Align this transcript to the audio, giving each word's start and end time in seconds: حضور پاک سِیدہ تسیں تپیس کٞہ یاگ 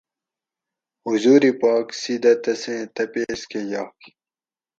حضور 1.07 1.41
پاک 1.61 1.85
سِیدہ 2.01 2.33
تسیں 2.43 2.81
تپیس 2.95 3.41
کٞہ 3.49 3.61
یاگ 3.71 3.97